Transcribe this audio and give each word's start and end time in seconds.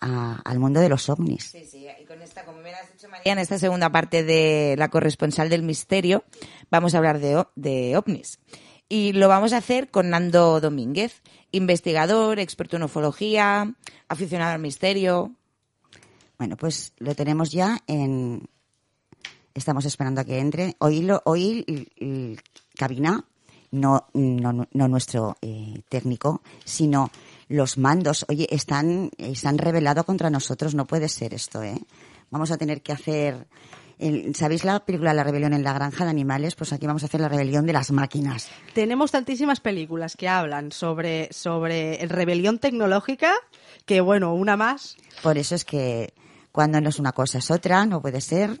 a- 0.00 0.40
al 0.44 0.58
mundo 0.58 0.80
de 0.80 0.88
los 0.88 1.08
ovnis. 1.08 1.44
Sí, 1.44 1.64
sí, 1.64 1.86
y 2.00 2.04
con 2.04 2.20
esta, 2.22 2.44
como 2.44 2.58
me 2.60 2.72
has 2.74 2.92
dicho 2.92 3.08
María, 3.08 3.32
en 3.32 3.38
esta 3.38 3.58
segunda 3.58 3.90
parte 3.90 4.22
de 4.24 4.74
la 4.78 4.88
corresponsal 4.88 5.48
del 5.48 5.62
misterio, 5.62 6.24
vamos 6.70 6.94
a 6.94 6.98
hablar 6.98 7.18
de, 7.20 7.44
de 7.56 7.96
ovnis. 7.96 8.38
Y 8.88 9.12
lo 9.14 9.26
vamos 9.28 9.52
a 9.52 9.56
hacer 9.56 9.90
con 9.90 10.10
Nando 10.10 10.60
Domínguez, 10.60 11.22
investigador, 11.50 12.38
experto 12.38 12.76
en 12.76 12.84
ufología, 12.84 13.74
aficionado 14.08 14.52
al 14.52 14.60
misterio. 14.60 15.32
Bueno, 16.38 16.56
pues 16.56 16.92
lo 16.98 17.14
tenemos 17.14 17.50
ya 17.50 17.78
en... 17.86 18.48
Estamos 19.54 19.86
esperando 19.86 20.20
a 20.20 20.24
que 20.24 20.38
entre. 20.38 20.76
Hoy, 20.78 21.00
lo, 21.00 21.22
hoy 21.24 21.64
el- 21.66 21.90
el 21.96 22.40
cabina, 22.76 23.24
no, 23.70 24.06
no, 24.14 24.66
no 24.70 24.88
nuestro 24.88 25.36
eh, 25.42 25.82
técnico, 25.88 26.42
sino 26.64 27.10
los 27.48 27.78
mandos. 27.78 28.24
Oye, 28.28 28.46
están, 28.50 29.10
se 29.34 29.48
han 29.48 29.58
revelado 29.58 30.04
contra 30.04 30.30
nosotros. 30.30 30.74
No 30.74 30.86
puede 30.86 31.08
ser 31.08 31.34
esto, 31.34 31.62
¿eh? 31.62 31.78
Vamos 32.30 32.50
a 32.50 32.56
tener 32.58 32.82
que 32.82 32.92
hacer... 32.92 33.46
el- 33.98 34.34
¿Sabéis 34.34 34.64
la 34.64 34.80
película 34.84 35.14
La 35.14 35.22
rebelión 35.24 35.52
en 35.52 35.62
la 35.62 35.72
granja 35.72 36.04
de 36.04 36.10
animales? 36.10 36.54
Pues 36.56 36.72
aquí 36.72 36.86
vamos 36.86 37.02
a 37.02 37.06
hacer 37.06 37.20
la 37.20 37.28
rebelión 37.28 37.64
de 37.66 37.72
las 37.72 37.92
máquinas. 37.92 38.48
Tenemos 38.74 39.10
tantísimas 39.12 39.60
películas 39.60 40.16
que 40.16 40.28
hablan 40.28 40.72
sobre, 40.72 41.32
sobre 41.32 42.04
rebelión 42.08 42.58
tecnológica 42.58 43.32
que, 43.84 44.00
bueno, 44.00 44.34
una 44.34 44.56
más. 44.56 44.96
Por 45.22 45.38
eso 45.38 45.54
es 45.54 45.64
que 45.64 46.12
cuando 46.50 46.80
no 46.80 46.88
es 46.88 46.98
una 46.98 47.12
cosa 47.12 47.38
es 47.38 47.50
otra, 47.50 47.86
no 47.86 48.00
puede 48.02 48.20
ser. 48.20 48.60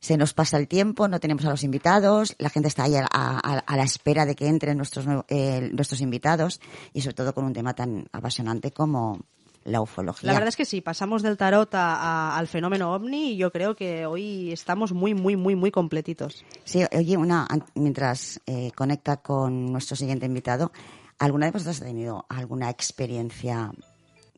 Se 0.00 0.16
nos 0.16 0.32
pasa 0.32 0.56
el 0.58 0.68
tiempo, 0.68 1.08
no 1.08 1.18
tenemos 1.20 1.44
a 1.44 1.50
los 1.50 1.64
invitados, 1.64 2.34
la 2.38 2.50
gente 2.50 2.68
está 2.68 2.84
ahí 2.84 2.94
a, 2.94 3.06
a- 3.10 3.58
a 3.58 3.76
la 3.76 3.82
espera 3.82 4.26
de 4.26 4.34
que 4.36 4.46
entren 4.46 4.76
nuestros, 4.76 5.06
eh, 5.28 5.70
nuestros 5.72 6.00
invitados 6.00 6.60
y 6.92 7.00
sobre 7.02 7.14
todo 7.14 7.34
con 7.34 7.44
un 7.44 7.52
tema 7.52 7.74
tan 7.74 8.06
apasionante 8.12 8.70
como 8.70 9.18
la 9.64 9.80
ufología. 9.80 10.28
La 10.28 10.34
verdad 10.34 10.48
es 10.50 10.56
que 10.56 10.64
sí, 10.64 10.80
pasamos 10.80 11.22
del 11.22 11.36
tarot 11.36 11.74
a- 11.74 11.96
a- 11.96 12.38
al 12.38 12.46
fenómeno 12.46 12.92
ovni 12.94 13.32
y 13.32 13.36
yo 13.36 13.50
creo 13.50 13.74
que 13.74 14.06
hoy 14.06 14.52
estamos 14.52 14.92
muy, 14.92 15.14
muy, 15.14 15.36
muy, 15.36 15.56
muy 15.56 15.70
completitos. 15.72 16.44
Sí, 16.64 16.84
oye, 16.96 17.16
una, 17.16 17.46
mientras 17.74 18.40
eh, 18.46 18.70
conecta 18.76 19.16
con 19.18 19.66
nuestro 19.72 19.96
siguiente 19.96 20.26
invitado, 20.26 20.70
¿alguna 21.18 21.46
de 21.46 21.52
vosotros 21.52 21.82
ha 21.82 21.84
tenido 21.86 22.24
alguna 22.28 22.70
experiencia 22.70 23.72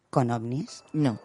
con 0.08 0.30
ovnis? 0.30 0.82
No. 0.94 1.18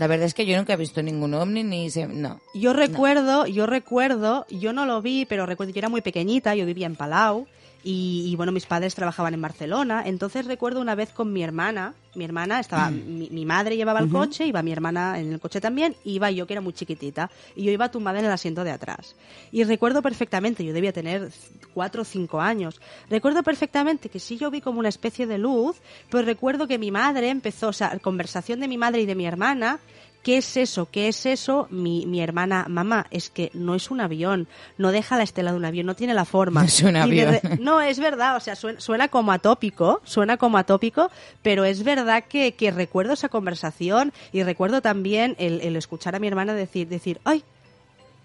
La 0.00 0.06
verdad 0.06 0.24
es 0.24 0.32
que 0.32 0.46
yo 0.46 0.56
nunca 0.56 0.72
he 0.72 0.76
visto 0.76 1.02
ningún 1.02 1.34
ovni 1.34 1.62
ni 1.62 1.90
se... 1.90 2.06
No. 2.06 2.40
Yo 2.54 2.72
recuerdo, 2.72 3.44
yo 3.46 3.66
recuerdo, 3.66 4.46
yo 4.48 4.72
no 4.72 4.86
lo 4.86 5.02
vi, 5.02 5.26
pero 5.26 5.44
recuerdo, 5.44 5.74
yo 5.74 5.78
era 5.78 5.90
muy 5.90 6.00
pequeñita, 6.00 6.54
yo 6.54 6.64
vivía 6.64 6.86
en 6.86 6.96
Palau 6.96 7.46
y, 7.82 8.26
y, 8.26 8.36
bueno, 8.36 8.52
mis 8.52 8.66
padres 8.66 8.94
trabajaban 8.94 9.34
en 9.34 9.40
Barcelona, 9.40 10.02
entonces 10.06 10.46
recuerdo 10.46 10.80
una 10.80 10.94
vez 10.94 11.10
con 11.10 11.32
mi 11.32 11.42
hermana, 11.42 11.94
mi 12.14 12.24
hermana 12.24 12.60
estaba, 12.60 12.90
mi, 12.90 13.28
mi 13.30 13.46
madre 13.46 13.76
llevaba 13.76 14.00
el 14.00 14.10
coche, 14.10 14.46
iba 14.46 14.62
mi 14.62 14.72
hermana 14.72 15.18
en 15.18 15.32
el 15.32 15.40
coche 15.40 15.60
también, 15.60 15.96
iba 16.04 16.30
yo 16.30 16.46
que 16.46 16.54
era 16.54 16.60
muy 16.60 16.72
chiquitita, 16.72 17.30
y 17.56 17.64
yo 17.64 17.72
iba 17.72 17.90
tumbada 17.90 18.18
en 18.18 18.26
el 18.26 18.32
asiento 18.32 18.64
de 18.64 18.70
atrás. 18.70 19.14
Y 19.52 19.64
recuerdo 19.64 20.02
perfectamente, 20.02 20.64
yo 20.64 20.72
debía 20.72 20.92
tener 20.92 21.30
cuatro 21.72 22.02
o 22.02 22.04
cinco 22.04 22.40
años, 22.40 22.80
recuerdo 23.08 23.42
perfectamente 23.42 24.08
que 24.08 24.18
sí 24.18 24.36
yo 24.36 24.50
vi 24.50 24.60
como 24.60 24.78
una 24.78 24.88
especie 24.88 25.26
de 25.26 25.38
luz, 25.38 25.76
pero 26.10 26.24
recuerdo 26.24 26.66
que 26.66 26.78
mi 26.78 26.90
madre 26.90 27.30
empezó, 27.30 27.68
o 27.68 27.72
sea, 27.72 27.98
conversación 28.00 28.60
de 28.60 28.68
mi 28.68 28.76
madre 28.76 29.02
y 29.02 29.06
de 29.06 29.14
mi 29.14 29.26
hermana, 29.26 29.78
¿Qué 30.22 30.36
es 30.36 30.56
eso? 30.58 30.88
¿Qué 30.90 31.08
es 31.08 31.24
eso? 31.24 31.66
Mi, 31.70 32.04
mi 32.04 32.20
hermana, 32.20 32.66
mamá, 32.68 33.06
es 33.10 33.30
que 33.30 33.50
no 33.54 33.74
es 33.74 33.90
un 33.90 34.00
avión, 34.00 34.48
no 34.76 34.92
deja 34.92 35.16
la 35.16 35.22
estela 35.22 35.50
de 35.52 35.56
un 35.56 35.64
avión, 35.64 35.86
no 35.86 35.96
tiene 35.96 36.12
la 36.12 36.26
forma. 36.26 36.60
No 36.60 36.66
es 36.68 36.82
un 36.82 36.92
de 36.92 37.00
avión. 37.00 37.40
no, 37.60 37.80
es 37.80 37.98
verdad, 37.98 38.36
o 38.36 38.40
sea, 38.40 38.54
suena, 38.54 38.80
suena 38.80 39.08
como 39.08 39.32
atópico, 39.32 40.02
suena 40.04 40.36
como 40.36 40.58
atópico, 40.58 41.10
pero 41.42 41.64
es 41.64 41.84
verdad 41.84 42.24
que, 42.28 42.52
que 42.52 42.70
recuerdo 42.70 43.14
esa 43.14 43.30
conversación 43.30 44.12
y 44.32 44.42
recuerdo 44.42 44.82
también 44.82 45.36
el, 45.38 45.60
el 45.62 45.76
escuchar 45.76 46.14
a 46.14 46.18
mi 46.18 46.28
hermana 46.28 46.52
decir, 46.52 46.88
decir, 46.88 47.20
ay, 47.24 47.42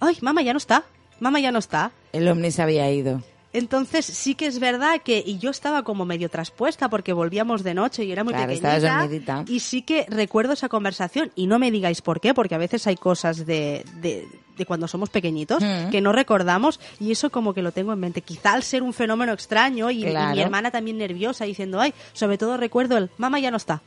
ay, 0.02 0.18
mamá 0.22 0.42
ya 0.42 0.52
no 0.52 0.58
está, 0.58 0.84
mamá 1.20 1.40
ya 1.40 1.52
no 1.52 1.60
está. 1.60 1.92
El 2.12 2.28
ovni 2.28 2.52
se 2.52 2.62
había 2.62 2.92
ido. 2.92 3.22
Entonces 3.58 4.06
sí 4.06 4.36
que 4.36 4.48
es 4.48 4.60
verdad 4.60 5.02
que 5.04 5.24
y 5.26 5.38
yo 5.38 5.50
estaba 5.50 5.84
como 5.84 6.06
medio 6.06 6.30
traspuesta 6.30 6.90
porque 6.90 7.14
volvíamos 7.14 7.64
de 7.64 7.74
noche 7.74 8.04
y 8.04 8.12
era 8.12 8.24
muy 8.24 8.34
Claro, 8.34 8.48
pequeñita 8.48 9.44
y 9.48 9.60
sí 9.60 9.82
que 9.82 10.06
recuerdo 10.10 10.54
esa 10.54 10.70
conversación. 10.70 11.32
Y 11.36 11.48
no 11.48 11.60
me 11.60 11.72
digáis 11.72 12.02
por 12.02 12.20
qué 12.20 12.34
porque 12.34 12.56
a 12.56 12.60
veces 12.60 12.86
hay 12.88 12.96
cosas 12.96 13.46
de, 13.46 13.86
de, 14.02 14.28
de 14.58 14.66
cuando 14.66 14.88
somos 14.88 15.10
pequeñitos 15.10 15.64
Mm. 15.64 15.90
que 15.90 16.02
no 16.02 16.12
recordamos 16.12 16.80
y 17.00 17.12
eso 17.12 17.30
como 17.30 17.54
que 17.54 17.62
lo 17.62 17.72
tengo 17.72 17.94
en 17.94 18.00
mente. 18.00 18.22
Quizá 18.22 18.54
al 18.54 18.64
ser 18.64 18.84
un 18.84 18.94
fenómeno 18.94 19.32
extraño 19.34 19.90
y, 19.92 20.06
mi 20.06 20.40
hermana 20.42 20.72
también 20.72 20.98
nerviosa 20.98 21.46
diciendo 21.46 21.80
ay 21.80 21.94
sobre 22.14 22.38
todo 22.38 22.58
recuerdo 22.58 22.98
el 22.98 23.10
mamá 23.18 23.40
ya 23.40 23.52
no 23.52 23.58
está 23.58 23.82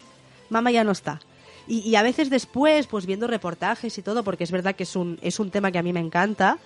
mamá 0.50 0.70
ya 0.70 0.84
no 0.84 0.92
está 0.92 1.20
y, 1.66 1.80
y 1.80 1.96
a 1.96 2.02
veces 2.02 2.30
después, 2.30 2.86
pues 2.86 3.04
viendo 3.04 3.26
reportajes 3.26 3.98
y 3.98 4.02
todo, 4.02 4.24
porque 4.24 4.44
es 4.44 4.50
verdad 4.50 4.74
que 4.74 4.84
es 4.84 4.96
un, 4.96 5.18
es 5.20 5.38
un 5.38 5.50
tema 5.50 5.70
que 5.70 5.78
a 5.78 5.82
mí 5.82 5.92
me 5.92 6.00
encanta, 6.00 6.56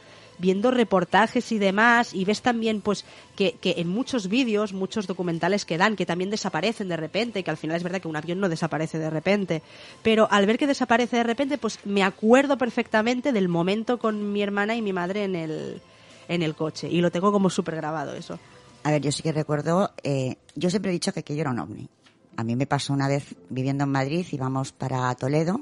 viendo 0.42 0.72
reportajes 0.72 1.53
y 1.53 1.58
demás, 1.58 2.12
y 2.12 2.25
ves 2.25 2.42
también 2.42 2.80
pues 2.80 3.04
que, 3.36 3.56
en 3.62 3.88
muchos 3.88 4.26
vídeos, 4.26 4.72
muchos 4.72 5.06
documentales 5.06 5.64
que 5.64 5.78
dan, 5.78 5.94
que 5.94 6.04
también 6.04 6.30
desaparecen 6.30 6.88
de 6.88 6.97
repente, 6.97 7.44
que 7.44 7.50
al 7.50 7.56
final 7.56 7.76
es 7.76 7.84
verdad 7.84 8.00
que 8.00 8.08
un 8.08 8.16
avión 8.16 8.41
no 8.41 8.48
desaparece 8.48 8.98
de 8.98 9.08
repente, 9.08 9.62
pero 10.03 10.26
al 10.30 10.44
ver 10.47 10.58
que 10.58 10.66
desaparece 10.66 11.19
de 11.19 11.22
repente, 11.22 11.58
pues 11.58 11.78
me 11.84 12.03
acuerdo 12.03 12.58
perfectamente 12.58 13.32
del 13.32 13.48
momento 13.48 14.00
con 14.00 14.32
mi 14.32 14.42
hermana 14.42 14.75
y 14.75 14.82
mi 14.82 14.92
madre 14.92 15.22
en 15.22 15.36
el, 15.36 15.80
en 16.26 16.42
el 16.42 16.56
coche, 16.56 16.88
y 16.91 17.00
lo 17.00 17.12
tengo 17.12 17.30
como 17.30 17.48
súper 17.48 17.76
grabado 17.76 18.14
eso. 18.14 18.41
A 18.82 18.91
ver, 18.91 19.00
yo 19.00 19.12
sí 19.12 19.22
que 19.22 19.30
recuerdo, 19.30 19.92
eh, 20.03 20.38
yo 20.56 20.69
siempre 20.69 20.91
he 20.91 20.92
dicho 20.92 21.12
que 21.12 21.20
aquello 21.20 21.42
era 21.42 21.50
un 21.50 21.60
ovni. 21.60 21.88
A 22.36 22.42
mí 22.42 22.56
me 22.56 22.66
pasó 22.66 22.92
una 22.92 23.06
vez 23.06 23.36
viviendo 23.48 23.84
en 23.84 23.91
Madrid, 23.91 24.26
íbamos 24.32 24.72
para 24.72 25.14
Toledo 25.14 25.60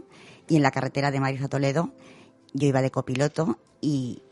y 0.48 0.56
en 0.56 0.62
la 0.62 0.70
carretera 0.70 1.10
de 1.10 1.20
Madrid 1.20 1.42
a 1.44 1.48
Toledo 1.48 1.90
yo 2.54 2.66
iba 2.66 2.80
de 2.80 2.90
copiloto 2.90 3.58
y 3.82 4.22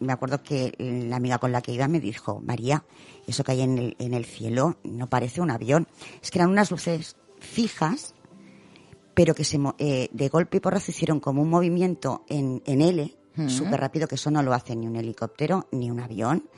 me 0.00 0.12
acuerdo 0.12 0.42
que 0.42 0.72
la 0.78 1.16
amiga 1.16 1.38
con 1.38 1.52
la 1.52 1.62
que 1.62 1.72
iba 1.72 1.88
me 1.88 2.00
dijo, 2.00 2.40
María, 2.40 2.84
eso 3.26 3.44
que 3.44 3.52
hay 3.52 3.62
en 3.62 3.78
el, 3.78 3.96
en 3.98 4.14
el 4.14 4.24
cielo 4.24 4.76
no 4.84 5.08
parece 5.08 5.40
un 5.40 5.50
avión. 5.50 5.86
Es 6.22 6.30
que 6.30 6.38
eran 6.38 6.50
unas 6.50 6.70
luces 6.70 7.16
fijas, 7.40 8.14
pero 9.14 9.34
que 9.34 9.44
se, 9.44 9.58
eh, 9.78 10.08
de 10.12 10.28
golpe 10.28 10.58
y 10.58 10.60
porrazo 10.60 10.90
hicieron 10.90 11.20
como 11.20 11.42
un 11.42 11.50
movimiento 11.50 12.24
en, 12.28 12.62
en 12.66 12.82
L, 12.82 13.16
súper 13.48 13.80
rápido, 13.80 14.08
que 14.08 14.14
eso 14.14 14.30
no 14.30 14.42
lo 14.42 14.54
hace 14.54 14.74
ni 14.74 14.86
un 14.86 14.96
helicóptero, 14.96 15.68
ni 15.70 15.90
un 15.90 16.00
avión, 16.00 16.48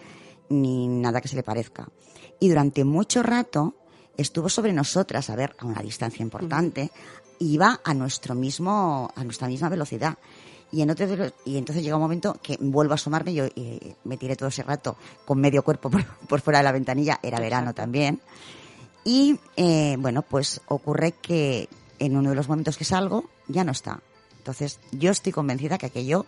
ni 0.48 0.86
nada 0.86 1.20
que 1.20 1.26
se 1.26 1.34
le 1.34 1.42
parezca. 1.42 1.88
Y 2.38 2.48
durante 2.48 2.84
mucho 2.84 3.22
rato 3.22 3.74
estuvo 4.16 4.48
sobre 4.48 4.72
nosotras, 4.72 5.28
a 5.30 5.36
ver, 5.36 5.56
a 5.58 5.66
una 5.66 5.82
distancia 5.82 6.22
importante, 6.22 6.90
iba 7.40 7.80
a 7.84 7.94
nuestro 7.94 8.34
mismo, 8.34 9.10
a 9.14 9.24
nuestra 9.24 9.48
misma 9.48 9.68
velocidad. 9.68 10.18
Y, 10.70 10.82
en 10.82 10.90
otro 10.90 11.06
de 11.06 11.16
los- 11.16 11.32
y 11.46 11.56
entonces 11.56 11.82
llega 11.82 11.96
un 11.96 12.02
momento 12.02 12.36
que 12.42 12.58
vuelvo 12.60 12.92
a 12.92 12.96
asomarme, 12.96 13.32
yo 13.32 13.46
eh, 13.56 13.94
me 14.04 14.16
tiré 14.18 14.36
todo 14.36 14.48
ese 14.50 14.62
rato 14.62 14.96
con 15.24 15.40
medio 15.40 15.62
cuerpo 15.62 15.88
por, 15.90 16.04
por 16.04 16.40
fuera 16.40 16.58
de 16.58 16.64
la 16.64 16.72
ventanilla, 16.72 17.18
era 17.22 17.40
verano 17.40 17.72
también. 17.74 18.20
Y 19.04 19.38
eh, 19.56 19.96
bueno, 19.98 20.22
pues 20.22 20.60
ocurre 20.68 21.12
que 21.12 21.68
en 21.98 22.16
uno 22.16 22.30
de 22.30 22.36
los 22.36 22.48
momentos 22.48 22.76
que 22.76 22.84
salgo 22.84 23.24
ya 23.48 23.64
no 23.64 23.72
está. 23.72 24.00
Entonces 24.38 24.78
yo 24.92 25.10
estoy 25.10 25.32
convencida 25.32 25.78
que 25.78 25.86
aquello, 25.86 26.26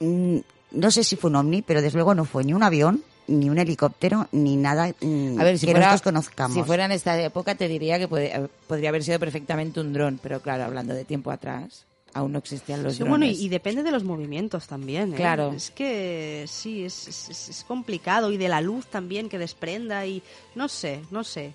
mm, 0.00 0.36
no 0.72 0.90
sé 0.90 1.02
si 1.04 1.16
fue 1.16 1.30
un 1.30 1.36
ovni, 1.36 1.62
pero 1.62 1.82
desde 1.82 1.96
luego 1.98 2.14
no 2.14 2.24
fue 2.24 2.44
ni 2.44 2.52
un 2.52 2.62
avión, 2.62 3.02
ni 3.26 3.48
un 3.50 3.58
helicóptero, 3.58 4.28
ni 4.32 4.56
nada 4.56 4.88
mm, 5.00 5.38
A 5.40 5.44
ver, 5.44 5.58
si 5.58 5.66
que 5.66 5.72
fuera, 5.72 5.86
nosotros 5.86 6.02
conozcamos. 6.02 6.56
si 6.56 6.62
fuera 6.64 6.84
en 6.84 6.92
esta 6.92 7.20
época 7.20 7.54
te 7.54 7.68
diría 7.68 7.98
que 7.98 8.08
puede- 8.08 8.48
podría 8.66 8.88
haber 8.90 9.02
sido 9.04 9.18
perfectamente 9.18 9.80
un 9.80 9.92
dron, 9.92 10.18
pero 10.22 10.40
claro, 10.40 10.64
hablando 10.64 10.94
de 10.94 11.04
tiempo 11.04 11.30
atrás, 11.30 11.86
aún 12.14 12.32
no 12.32 12.38
existían 12.38 12.82
los 12.82 12.94
Sí, 12.94 12.98
drones. 13.00 13.10
bueno, 13.10 13.24
y, 13.26 13.44
y 13.44 13.48
depende 13.48 13.82
de 13.82 13.90
los 13.90 14.04
movimientos 14.04 14.66
también. 14.66 15.12
¿eh? 15.14 15.16
Claro. 15.16 15.52
Es 15.52 15.70
que 15.70 16.44
sí, 16.48 16.84
es, 16.84 17.08
es- 17.08 17.48
es 17.48 17.64
complicado 17.64 18.30
y 18.32 18.36
de 18.36 18.48
la 18.48 18.60
luz 18.60 18.86
también 18.86 19.28
que 19.28 19.38
desprenda 19.38 20.04
y 20.06 20.22
no 20.54 20.68
sé, 20.68 21.00
no 21.10 21.24
sé. 21.24 21.52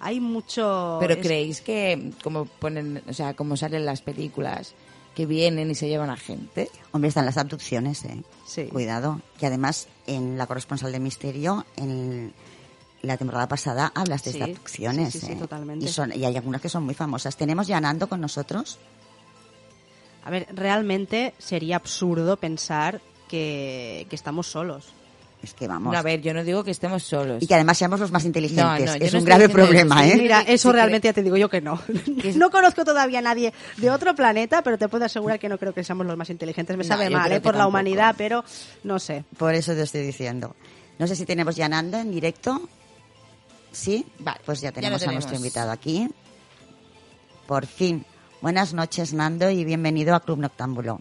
Hay 0.00 0.20
mucho. 0.20 0.98
Pero 1.00 1.14
es- 1.14 1.20
creéis 1.26 1.60
que 1.60 2.12
como 2.22 2.44
ponen, 2.46 3.02
o 3.08 3.12
sea, 3.12 3.34
como 3.34 3.56
salen 3.56 3.84
las 3.84 4.00
películas 4.00 4.74
que 5.14 5.26
vienen 5.26 5.70
y 5.70 5.74
se 5.74 5.88
llevan 5.88 6.10
a 6.10 6.16
gente. 6.16 6.70
Hombre, 6.92 7.08
están 7.08 7.26
las 7.26 7.36
abducciones, 7.36 8.04
¿eh? 8.04 8.22
Sí. 8.46 8.64
Cuidado. 8.66 9.20
Que 9.40 9.46
además, 9.46 9.88
en 10.06 10.38
la 10.38 10.46
corresponsal 10.46 10.92
de 10.92 11.00
Misterio, 11.00 11.66
en 11.76 12.32
la 13.02 13.16
temporada 13.16 13.48
pasada, 13.48 13.90
hablaste 13.94 14.30
Sí, 14.32 14.38
de 14.38 14.44
abducciones. 14.44 15.12
sí, 15.12 15.18
sí, 15.18 15.26
sí, 15.26 15.32
¿eh? 15.32 15.36
totalmente. 15.36 15.84
Y, 15.84 15.88
son, 15.88 16.12
y 16.16 16.24
hay 16.24 16.36
algunas 16.36 16.60
que 16.60 16.68
son 16.68 16.84
muy 16.84 16.94
famosas. 16.94 17.36
¿Tenemos 17.36 17.66
ya 17.66 17.78
a 17.78 17.80
Nando 17.80 18.08
con 18.08 18.20
nosotros? 18.20 18.78
A 20.28 20.30
ver, 20.30 20.46
realmente 20.52 21.32
sería 21.38 21.76
absurdo 21.76 22.36
pensar 22.36 23.00
que, 23.30 24.06
que 24.10 24.14
estamos 24.14 24.46
solos. 24.46 24.84
Es 25.42 25.54
que 25.54 25.66
vamos. 25.66 25.90
No, 25.90 25.98
a 25.98 26.02
ver, 26.02 26.20
yo 26.20 26.34
no 26.34 26.44
digo 26.44 26.62
que 26.64 26.70
estemos 26.70 27.02
solos. 27.02 27.42
Y 27.42 27.46
que 27.46 27.54
además 27.54 27.78
seamos 27.78 27.98
los 27.98 28.12
más 28.12 28.26
inteligentes. 28.26 28.62
No, 28.84 28.92
no, 28.92 28.96
yo 28.98 29.06
es 29.06 29.12
no 29.14 29.20
un 29.20 29.24
grave 29.24 29.48
problema, 29.48 30.04
eso. 30.04 30.16
¿eh? 30.16 30.20
Mira, 30.20 30.42
eso 30.42 30.68
Sí, 30.68 30.74
realmente 30.74 31.08
ya 31.08 31.14
te 31.14 31.22
digo 31.22 31.38
yo 31.38 31.48
que 31.48 31.62
no. 31.62 31.80
No 32.36 32.50
conozco 32.50 32.84
todavía 32.84 33.20
a 33.20 33.22
nadie 33.22 33.54
de 33.78 33.90
otro 33.90 34.14
planeta, 34.14 34.60
pero 34.60 34.76
te 34.76 34.86
puedo 34.90 35.06
asegurar 35.06 35.38
que 35.38 35.48
no 35.48 35.56
creo 35.56 35.72
que 35.72 35.82
seamos 35.82 36.06
los 36.06 36.18
más 36.18 36.28
inteligentes. 36.28 36.76
Me 36.76 36.84
No, 36.84 36.88
sabe 36.88 37.08
mal, 37.08 37.32
¿eh? 37.32 37.40
por 37.40 37.56
la 37.56 37.66
humanidad, 37.66 38.14
pero 38.18 38.44
no 38.84 38.98
sé. 38.98 39.24
Por 39.38 39.54
eso 39.54 39.72
te 39.72 39.80
estoy 39.80 40.02
diciendo. 40.02 40.54
No 40.98 41.06
sé 41.06 41.16
si 41.16 41.24
tenemos 41.24 41.56
ya 41.56 41.64
a 41.64 41.68
Nando 41.70 41.96
en 41.96 42.10
directo. 42.10 42.68
¿Sí? 43.72 44.04
Vale, 44.18 44.40
Pues 44.44 44.60
ya 44.60 44.72
tenemos 44.72 45.02
a 45.06 45.10
nuestro 45.10 45.36
invitado 45.36 45.70
aquí. 45.70 46.06
Por 47.46 47.64
fin. 47.64 48.04
Buenas 48.40 48.72
noches, 48.74 49.12
Nando, 49.14 49.50
y 49.50 49.64
bienvenido 49.64 50.14
a 50.14 50.20
Club 50.20 50.38
Noctámbulo. 50.38 51.00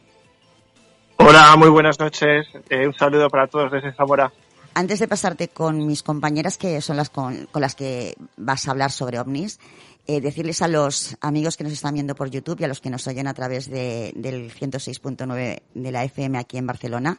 Hola, 1.18 1.56
muy 1.56 1.70
buenas 1.70 2.00
noches. 2.00 2.48
Eh, 2.70 2.88
un 2.88 2.94
saludo 2.94 3.30
para 3.30 3.48
todos 3.48 3.72
desde 3.72 3.94
Zamora. 3.94 4.32
Antes 4.74 5.00
de 5.00 5.08
pasarte 5.08 5.48
con 5.48 5.86
mis 5.86 6.04
compañeras, 6.04 6.58
que 6.58 6.82
son 6.82 6.98
las 6.98 7.10
con, 7.10 7.48
con 7.52 7.62
las 7.62 7.76
que 7.76 8.16
vas 8.38 8.68
a 8.68 8.72
hablar 8.72 8.92
sobre 8.92 9.20
ovnis, 9.20 9.60
eh, 10.08 10.22
decirles 10.22 10.62
a 10.62 10.68
los 10.68 11.18
amigos 11.22 11.58
que 11.58 11.64
nos 11.64 11.74
están 11.74 11.96
viendo 11.96 12.16
por 12.16 12.30
YouTube 12.30 12.60
y 12.62 12.64
a 12.64 12.68
los 12.68 12.80
que 12.80 12.90
nos 12.90 13.06
oyen 13.08 13.28
a 13.28 13.34
través 13.34 13.70
de, 13.70 14.14
del 14.16 14.52
106.9 14.52 15.62
de 15.74 15.92
la 15.92 16.04
FM 16.04 16.38
aquí 16.38 16.58
en 16.58 16.68
Barcelona, 16.68 17.18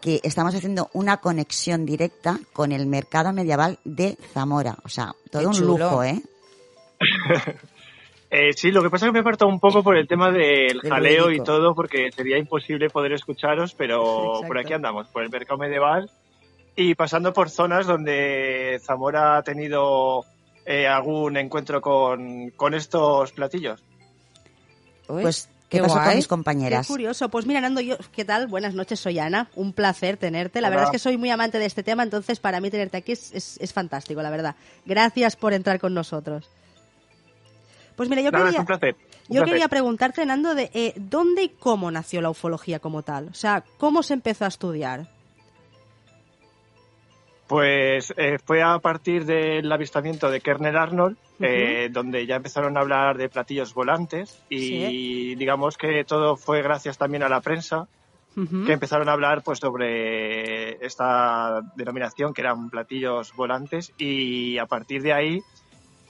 que 0.00 0.20
estamos 0.22 0.54
haciendo 0.54 0.90
una 0.92 1.18
conexión 1.18 1.84
directa 1.86 2.38
con 2.52 2.72
el 2.72 2.86
mercado 2.86 3.32
medieval 3.32 3.78
de 3.84 4.16
Zamora. 4.32 4.76
O 4.84 4.88
sea, 4.88 5.14
todo 5.30 5.42
Qué 5.42 5.46
un 5.48 5.54
chulo. 5.54 5.78
lujo, 5.78 6.04
¿eh? 6.04 6.22
Eh, 8.30 8.52
sí, 8.54 8.70
lo 8.70 8.82
que 8.82 8.90
pasa 8.90 9.06
es 9.06 9.08
que 9.08 9.12
me 9.14 9.18
he 9.18 9.22
apartado 9.22 9.50
un 9.50 9.58
poco 9.58 9.82
por 9.82 9.96
el 9.96 10.06
tema 10.06 10.30
del 10.30 10.80
jaleo 10.82 11.30
y 11.30 11.40
todo, 11.42 11.74
porque 11.74 12.10
sería 12.14 12.36
imposible 12.36 12.90
poder 12.90 13.12
escucharos, 13.12 13.74
pero 13.74 14.02
Exacto. 14.34 14.46
por 14.48 14.58
aquí 14.58 14.72
andamos, 14.74 15.08
por 15.08 15.22
el 15.22 15.30
mercado 15.30 15.58
medieval 15.58 16.10
y 16.76 16.94
pasando 16.94 17.32
por 17.32 17.48
zonas 17.48 17.86
donde 17.86 18.78
Zamora 18.84 19.38
ha 19.38 19.42
tenido 19.42 20.24
eh, 20.66 20.86
algún 20.86 21.38
encuentro 21.38 21.80
con, 21.80 22.50
con 22.50 22.74
estos 22.74 23.32
platillos. 23.32 23.82
Uy, 25.08 25.22
Pues, 25.22 25.48
¿qué, 25.70 25.78
qué 25.78 25.82
pasó 25.82 25.94
con 25.98 26.14
mis 26.14 26.26
Qué 26.26 26.28
compañeras? 26.28 26.86
curioso. 26.86 27.30
Pues 27.30 27.46
mira, 27.46 27.62
Nando, 27.62 27.80
yo, 27.80 27.96
¿qué 28.14 28.26
tal? 28.26 28.46
Buenas 28.46 28.74
noches, 28.74 29.00
soy 29.00 29.18
Ana. 29.18 29.48
Un 29.54 29.72
placer 29.72 30.18
tenerte. 30.18 30.60
La 30.60 30.68
Hola. 30.68 30.76
verdad 30.76 30.90
es 30.94 31.00
que 31.00 31.02
soy 31.02 31.16
muy 31.16 31.30
amante 31.30 31.58
de 31.58 31.64
este 31.64 31.82
tema, 31.82 32.02
entonces 32.02 32.38
para 32.40 32.60
mí 32.60 32.70
tenerte 32.70 32.98
aquí 32.98 33.12
es, 33.12 33.32
es- 33.32 33.58
es 33.58 33.72
fantástico, 33.72 34.20
la 34.20 34.28
verdad. 34.28 34.54
Gracias 34.84 35.34
por 35.36 35.54
entrar 35.54 35.80
con 35.80 35.94
nosotros. 35.94 36.50
Pues 37.98 38.08
mira, 38.08 38.22
yo 38.22 38.30
Nada, 38.30 38.44
quería, 38.44 38.60
un 38.60 38.66
placer. 38.66 38.94
un 39.28 39.36
yo 39.36 39.44
quería 39.44 39.66
preguntarte, 39.66 40.24
Nando, 40.24 40.54
de 40.54 40.70
eh, 40.72 40.92
dónde 40.94 41.42
y 41.42 41.48
cómo 41.48 41.90
nació 41.90 42.22
la 42.22 42.30
ufología 42.30 42.78
como 42.78 43.02
tal. 43.02 43.26
O 43.26 43.34
sea, 43.34 43.64
¿cómo 43.76 44.04
se 44.04 44.14
empezó 44.14 44.44
a 44.44 44.48
estudiar? 44.48 45.08
Pues 47.48 48.14
eh, 48.16 48.38
fue 48.38 48.62
a 48.62 48.78
partir 48.78 49.24
del 49.24 49.72
avistamiento 49.72 50.30
de 50.30 50.40
Kerner 50.40 50.76
Arnold, 50.76 51.16
eh, 51.40 51.88
donde 51.90 52.24
ya 52.24 52.36
empezaron 52.36 52.76
a 52.76 52.82
hablar 52.82 53.18
de 53.18 53.28
platillos 53.28 53.74
volantes 53.74 54.44
y 54.48 55.34
digamos 55.34 55.76
que 55.76 56.04
todo 56.04 56.36
fue 56.36 56.62
gracias 56.62 56.98
también 56.98 57.24
a 57.24 57.28
la 57.28 57.40
prensa, 57.40 57.88
que 58.64 58.72
empezaron 58.72 59.08
a 59.08 59.12
hablar 59.12 59.42
pues 59.42 59.58
sobre 59.58 60.86
esta 60.86 61.62
denominación 61.74 62.32
que 62.32 62.42
eran 62.42 62.70
platillos 62.70 63.34
volantes 63.34 63.92
y 63.98 64.58
a 64.58 64.66
partir 64.66 65.02
de 65.02 65.12
ahí 65.12 65.42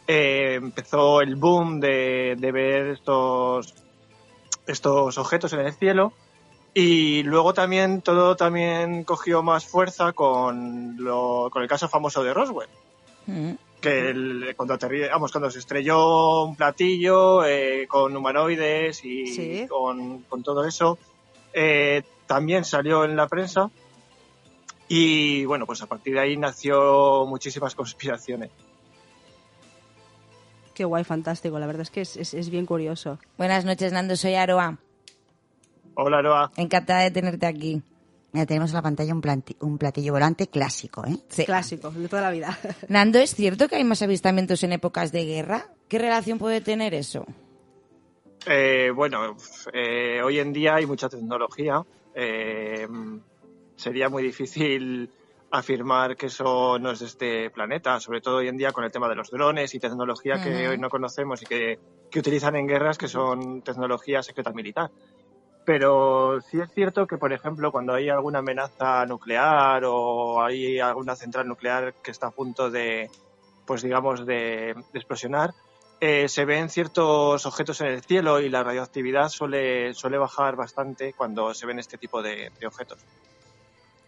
eh, 0.08 0.55
empezó 0.55 1.20
el 1.20 1.37
boom 1.37 1.78
de, 1.81 2.34
de 2.38 2.50
ver 2.52 2.87
estos 2.88 3.75
estos 4.66 5.16
objetos 5.19 5.52
en 5.52 5.60
el 5.60 5.72
cielo 5.75 6.12
y 6.75 7.22
luego 7.22 7.55
también 7.55 8.02
todo 8.02 8.34
también 8.37 9.05
cogió 9.05 9.43
más 9.43 9.64
fuerza 9.66 10.12
con 10.12 10.96
lo, 10.99 11.49
con 11.52 11.62
el 11.62 11.69
caso 11.69 11.88
famoso 11.88 12.22
de 12.25 12.34
Roswell 12.34 12.69
Mm. 13.26 13.52
que 13.82 14.08
el- 14.08 14.55
cuando 14.56 14.75
aterri- 14.78 15.10
vamos, 15.10 15.31
cuando 15.31 15.50
se 15.50 15.58
estrelló 15.58 16.44
un 16.44 16.56
platillo 16.56 17.44
eh, 17.44 17.87
con 17.87 18.16
humanoides 18.16 19.05
y 19.05 19.26
Sí. 19.26 19.66
con, 19.69 20.22
con 20.22 20.43
todo 20.43 20.64
eso, 20.66 20.99
eh, 21.52 22.02
también 22.26 22.64
salió 22.64 23.05
en 23.05 23.16
la 23.16 23.26
prensa 23.28 23.70
y 24.88 25.44
bueno, 25.44 25.66
pues 25.66 25.82
a 25.82 25.87
partir 25.87 26.14
de 26.14 26.20
ahí 26.20 26.37
nació 26.37 27.26
muchísimas 27.26 27.75
conspiraciones. 27.76 28.50
Qué 30.79 30.85
guay, 30.85 31.03
fantástico. 31.03 31.59
La 31.59 31.67
verdad 31.67 31.83
es 31.83 31.91
que 31.91 32.03
es, 32.03 32.17
es- 32.17 32.35
es 32.35 32.51
bien 32.51 32.65
curioso. 32.65 33.19
Buenas 33.37 33.65
noches, 33.65 33.93
Nando. 33.93 34.15
Soy 34.15 34.35
Aroa. 34.37 34.79
Hola, 35.95 36.23
Noa. 36.23 36.53
Encantada 36.57 37.01
de 37.03 37.11
tenerte 37.11 37.47
aquí. 37.47 37.83
Mira, 38.31 38.47
tenemos 38.47 38.71
en 38.71 38.75
la 38.77 38.83
pantalla 38.83 39.13
un 39.13 39.77
platillo 39.79 40.13
volante 40.13 40.47
clásico, 40.47 41.05
¿eh? 41.05 41.17
Sí. 41.31 41.45
Clásico, 41.47 41.91
de 41.91 42.07
toda 42.07 42.23
la 42.23 42.31
vida. 42.31 42.57
Nando, 42.89 43.19
¿es 43.19 43.35
cierto 43.35 43.67
que 43.67 43.75
hay 43.75 43.83
más 43.83 44.03
avistamientos 44.03 44.63
en 44.63 44.73
épocas 44.73 45.11
de 45.11 45.25
guerra? 45.25 45.67
¿Qué 45.89 45.99
relación 45.99 46.39
puede 46.39 46.61
tener 46.61 46.95
eso? 46.95 47.27
Eh, 48.47 48.93
bueno, 48.95 49.37
eh, 49.73 50.21
hoy 50.23 50.39
en 50.39 50.53
día 50.53 50.77
hay 50.77 50.87
mucha 50.87 51.09
tecnología. 51.09 51.83
eh, 52.15 52.87
sería 53.75 54.09
muy 54.09 54.23
difícil 54.23 55.11
afirmar 55.50 56.17
que 56.17 56.27
eso 56.27 56.79
no 56.79 56.91
es 56.91 57.00
de 57.00 57.06
este 57.06 57.50
planeta, 57.50 57.99
sobre 58.00 58.21
todo 58.21 58.37
hoy 58.37 58.49
en 58.49 58.56
día 58.56 58.73
con 58.73 58.85
el 58.85 58.91
tema 58.91 59.09
de 59.09 59.15
los 59.15 59.31
drones 59.31 59.75
y 59.75 59.81
tecnología 59.81 60.43
que 60.43 60.69
hoy 60.69 60.79
no 60.79 60.91
conocemos 60.91 61.43
y 61.43 61.47
que, 61.47 61.79
que 62.11 62.19
utilizan 62.19 62.56
en 62.56 62.67
guerras, 62.67 62.99
que 62.99 63.09
son 63.09 63.62
tecnología 63.62 64.23
secreta 64.23 64.53
militar. 64.53 64.91
Pero 65.65 66.41
sí 66.41 66.61
es 66.61 66.71
cierto 66.73 67.06
que, 67.06 67.19
por 67.19 67.33
ejemplo, 67.33 67.71
cuando 67.71 67.95
hay 67.95 68.09
alguna 68.09 68.39
amenaza 68.39 69.05
nuclear 69.06 69.83
o 69.85 70.43
hay 70.43 70.81
alguna 70.81 71.15
central 71.15 71.47
nuclear 71.47 71.94
que 72.03 72.11
está 72.11 72.29
a 72.29 72.31
punto 72.31 72.71
de, 72.71 73.11
pues 73.67 73.83
digamos, 73.83 74.25
de, 74.25 74.75
de 74.75 74.99
explosionar, 74.99 75.53
eh, 76.01 76.29
se 76.29 76.44
ven 76.44 76.71
ciertos 76.71 77.44
objetos 77.44 77.81
en 77.81 77.89
el 77.89 78.03
cielo 78.03 78.41
y 78.41 78.49
la 78.49 78.62
radioactividad 78.62 79.29
suele, 79.29 79.93
suele 79.94 80.17
bajar 80.17 80.55
bastante 80.55 81.12
cuando 81.12 81.53
se 81.55 81.67
ven 81.67 81.79
este 81.79 81.99
tipo 81.99 82.23
de, 82.23 82.53
de 82.59 82.67
objetos. 82.67 83.01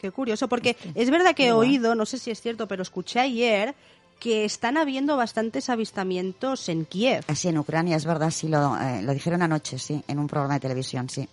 Qué 0.00 0.10
curioso, 0.10 0.48
porque 0.48 0.76
es 0.94 1.10
verdad 1.10 1.34
que 1.34 1.48
he 1.48 1.52
oído, 1.52 1.94
no 1.94 2.06
sé 2.06 2.18
si 2.18 2.30
es 2.30 2.40
cierto, 2.40 2.66
pero 2.66 2.82
escuché 2.82 3.20
ayer 3.20 3.74
que 4.18 4.44
están 4.44 4.76
habiendo 4.76 5.16
bastantes 5.16 5.68
avistamientos 5.68 6.68
en 6.68 6.84
Kiev. 6.84 7.24
Así 7.26 7.48
en 7.48 7.58
Ucrania, 7.58 7.96
es 7.96 8.04
verdad, 8.04 8.30
sí, 8.30 8.48
lo, 8.48 8.76
eh, 8.76 9.02
lo 9.02 9.12
dijeron 9.12 9.42
anoche, 9.42 9.78
sí, 9.78 10.02
en 10.06 10.18
un 10.18 10.26
programa 10.26 10.54
de 10.54 10.60
televisión, 10.60 11.08
sí. 11.08 11.28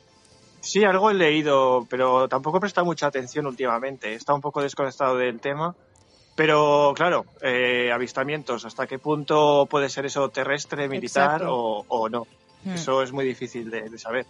Sí, 0.60 0.84
algo 0.84 1.10
he 1.12 1.14
leído, 1.14 1.86
pero 1.90 2.28
tampoco 2.28 2.58
he 2.58 2.62
prestado 2.62 2.86
mucha 2.86 3.08
atención 3.08 3.46
últimamente. 3.46 4.14
Está 4.14 4.34
un 4.34 4.42
poco 4.42 4.62
desconectado 4.62 5.16
del 5.16 5.40
tema. 5.40 5.74
Pero 6.36 6.94
claro, 6.96 7.26
eh, 7.42 7.90
avistamientos, 7.92 8.66
¿hasta 8.66 8.86
qué 8.86 9.00
punto 9.00 9.66
puede 9.70 9.90
ser 9.90 10.06
eso 10.06 10.28
terrestre, 10.30 10.90
militar 10.90 11.44
o 11.46 12.10
no? 12.10 12.28
Hmm. 12.66 12.72
Eso 12.72 13.02
es 13.02 13.12
muy 13.12 13.26
difícil 13.26 13.70
de, 13.70 13.90
de 13.90 13.98
saber. 13.98 14.26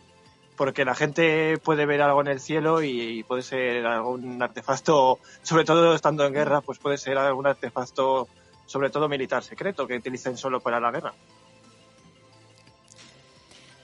Porque 0.58 0.84
la 0.84 0.96
gente 0.96 1.58
puede 1.60 1.86
ver 1.86 2.02
algo 2.02 2.20
en 2.22 2.28
el 2.28 2.40
cielo 2.40 2.82
y, 2.82 3.24
puede 3.24 3.44
ser 3.44 3.86
algún 3.86 4.42
artefacto, 4.42 5.20
sobre 5.44 5.64
todo 5.64 5.94
estando 5.94 6.26
en 6.26 6.34
guerra, 6.34 6.62
pues 6.62 6.80
puede 6.80 6.98
ser 6.98 7.18
algún 7.18 7.46
artefacto, 7.48 8.28
sobre 8.66 8.90
todo 8.90 9.08
militar 9.08 9.44
secreto, 9.44 9.88
que 9.88 9.98
utilicen 9.98 10.36
solo 10.36 10.60
para 10.60 10.80
la 10.80 10.92
guerra. 10.92 11.14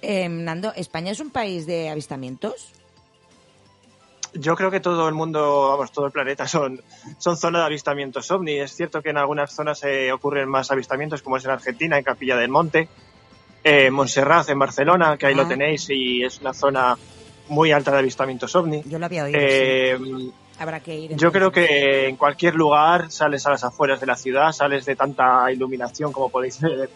Eh, 0.02 0.28
Nando, 0.28 0.74
¿España 0.76 1.12
es 1.12 1.20
un 1.20 1.30
país 1.30 1.66
de 1.66 1.90
avistamientos? 1.90 2.74
Yo 4.34 4.56
creo 4.56 4.72
que 4.72 4.80
todo 4.80 5.08
el 5.08 5.14
mundo, 5.14 5.70
vamos, 5.70 5.92
todo 5.92 6.08
el 6.08 6.12
planeta 6.12 6.48
son, 6.48 6.82
son 7.20 7.38
zonas 7.38 7.62
de 7.62 7.66
avistamientos 7.68 8.32
ovni. 8.32 8.54
Es 8.54 8.76
cierto 8.76 9.04
que 9.04 9.12
en 9.12 9.18
algunas 9.18 9.54
zonas 9.54 9.78
se 9.78 10.12
ocurren 10.12 10.50
más 10.50 10.72
avistamientos, 10.72 11.22
como 11.22 11.38
es 11.38 11.46
en 11.46 11.52
Argentina, 11.52 12.00
en 12.00 12.04
Capilla 12.04 12.36
del 12.36 12.50
Monte, 12.50 12.90
eh, 13.64 13.90
Montserrat, 13.90 14.50
en 14.50 14.60
Barcelona, 14.60 15.18
que 15.18 15.26
ahí 15.28 15.34
Ah. 15.34 15.38
lo 15.44 15.48
tenéis 15.48 15.90
y 15.90 16.24
es 16.24 16.40
una 16.42 16.54
zona 16.54 16.98
muy 17.50 17.72
alta 17.72 17.92
de 17.92 18.00
avistamientos 18.00 18.56
ovni. 18.56 18.82
Yo 18.86 19.00
lo 19.00 19.06
había 19.06 19.24
oído. 19.26 19.40
sí. 19.40 19.46
Eh, 19.50 19.98
Habrá 20.60 20.80
que 20.82 20.96
ir. 20.96 21.16
yo 21.16 21.32
creo 21.32 21.52
que 21.52 22.08
en 22.08 22.16
cualquier 22.16 22.56
lugar 22.56 23.12
sales 23.12 23.46
a 23.48 23.52
las 23.52 23.64
afueras 23.64 24.00
de 24.00 24.06
la 24.06 24.16
ciudad, 24.16 24.52
sales 24.52 24.86
de 24.86 24.96
tanta 24.96 25.52
iluminación 25.52 26.12
como 26.12 26.30
podéis 26.30 26.62
ver, 26.62 26.90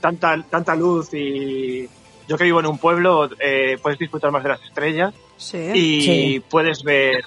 tanta, 0.00 0.42
tanta 0.50 0.74
luz 0.74 1.14
y 1.14 1.88
yo 2.28 2.36
que 2.36 2.44
vivo 2.44 2.60
en 2.60 2.66
un 2.66 2.78
pueblo, 2.78 3.30
eh, 3.38 3.78
puedes 3.80 3.98
disfrutar 3.98 4.30
más 4.32 4.42
de 4.42 4.48
las 4.50 4.62
estrellas 4.64 5.14
Sí. 5.36 5.58
y 5.74 6.02
Sí. 6.02 6.42
puedes 6.50 6.82
ver 6.82 7.24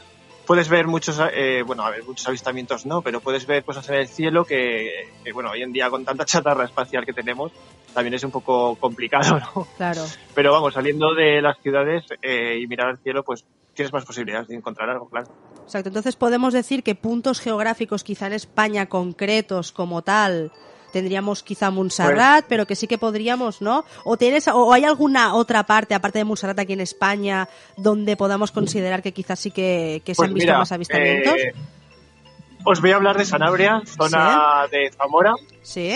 puedes 0.49 0.67
ver 0.67 0.87
muchos 0.87 1.21
eh, 1.31 1.61
bueno 1.63 1.85
a 1.85 1.91
ver 1.91 2.03
muchos 2.03 2.27
avistamientos 2.27 2.83
no 2.83 3.03
pero 3.03 3.21
puedes 3.21 3.45
ver 3.45 3.63
cosas 3.63 3.87
en 3.89 3.95
el 3.97 4.07
cielo 4.07 4.43
que, 4.45 5.07
que, 5.23 5.31
bueno 5.31 5.51
hoy 5.51 5.61
en 5.61 5.71
día 5.71 5.91
con 5.91 6.03
tanta 6.03 6.25
chatarra 6.25 6.65
espacial 6.65 7.05
que 7.05 7.13
tenemos 7.13 7.51
también 7.93 8.15
es 8.15 8.23
un 8.23 8.31
poco 8.31 8.75
complicado 8.77 9.39
no 9.55 9.67
Claro. 9.77 10.03
pero 10.33 10.51
vamos 10.51 10.73
saliendo 10.73 11.13
de 11.13 11.39
las 11.39 11.55
ciudades 11.59 12.03
eh, 12.23 12.57
y 12.59 12.65
mirar 12.65 12.87
al 12.87 12.97
cielo 12.97 13.21
pues 13.21 13.45
tienes 13.75 13.93
más 13.93 14.05
posibilidades 14.05 14.47
de 14.47 14.55
encontrar 14.55 14.89
algo 14.89 15.07
claro 15.07 15.27
Exacto. 15.65 15.89
Entonces 15.89 16.15
podemos 16.15 16.51
decir 16.51 16.81
que 16.81 16.95
puntos 16.95 17.39
geográficos, 17.39 18.03
quizá 18.03 18.25
en 18.25 18.33
España 18.33 18.87
concretos 18.87 19.71
como 19.71 20.01
tal, 20.01 20.51
tendríamos 20.91 21.43
quizá 21.43 21.71
Montserrat, 21.71 22.45
pero 22.47 22.65
que 22.65 22.75
sí 22.75 22.87
que 22.87 22.97
podríamos, 22.97 23.61
¿no? 23.61 23.85
¿O 24.03 24.17
tienes 24.17 24.47
o 24.47 24.73
hay 24.73 24.83
alguna 24.85 25.33
otra 25.35 25.63
parte 25.63 25.93
aparte 25.95 26.19
de 26.19 26.25
Montserrat 26.25 26.59
aquí 26.59 26.73
en 26.73 26.81
España 26.81 27.47
donde 27.77 28.15
podamos 28.17 28.51
considerar 28.51 29.01
que 29.01 29.11
quizás 29.13 29.39
sí 29.39 29.51
que, 29.51 30.01
que 30.05 30.13
se 30.13 30.17
Pues 30.17 30.27
han 30.29 30.33
visto 30.33 30.47
mira, 30.47 30.59
más 30.59 30.71
avistamientos? 30.71 31.33
eh, 31.35 31.53
os 32.65 32.81
voy 32.81 32.91
a 32.91 32.95
hablar 32.97 33.17
de 33.17 33.25
Sanabria, 33.25 33.81
zona 33.85 34.67
de 34.71 34.91
Zamora. 34.91 35.33
Sí, 35.61 35.93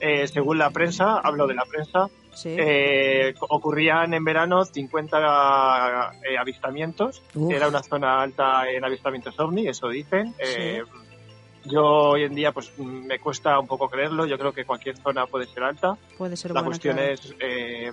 Eh, 0.00 0.26
según 0.28 0.58
la 0.58 0.68
prensa, 0.70 1.18
hablo 1.20 1.46
de 1.46 1.54
la 1.54 1.64
prensa, 1.64 2.08
sí. 2.34 2.54
eh, 2.58 3.34
ocurrían 3.48 4.12
en 4.12 4.22
verano 4.22 4.62
50 4.66 6.12
eh, 6.28 6.36
avistamientos. 6.36 7.22
Uf. 7.34 7.50
Era 7.50 7.68
una 7.68 7.82
zona 7.82 8.20
alta 8.20 8.68
en 8.70 8.84
avistamientos 8.84 9.38
ovni, 9.40 9.66
eso 9.66 9.88
dicen. 9.88 10.34
Eh, 10.38 10.82
yo 11.64 11.82
hoy 11.84 12.24
en 12.24 12.34
día 12.34 12.52
pues 12.52 12.72
me 12.78 13.18
cuesta 13.18 13.58
un 13.58 13.66
poco 13.66 13.88
creerlo. 13.88 14.26
Yo 14.26 14.38
creo 14.38 14.52
que 14.52 14.64
cualquier 14.64 14.96
zona 14.98 15.26
puede 15.26 15.46
ser 15.46 15.62
alta. 15.64 15.96
Puede 16.18 16.36
ser 16.36 16.50
La 16.52 16.60
buena, 16.60 16.66
cuestión 16.70 16.96
claro. 16.96 17.12
es, 17.12 17.34
eh, 17.40 17.92